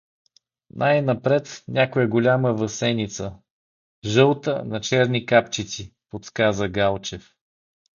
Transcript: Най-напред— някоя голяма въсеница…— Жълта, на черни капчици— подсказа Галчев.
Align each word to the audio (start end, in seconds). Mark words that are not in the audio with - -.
Най-напред— 0.75 1.63
някоя 1.67 2.07
голяма 2.07 2.53
въсеница…— 2.53 3.35
Жълта, 4.05 4.65
на 4.65 4.81
черни 4.81 5.25
капчици— 5.25 5.93
подсказа 6.09 6.67
Галчев. 6.69 7.35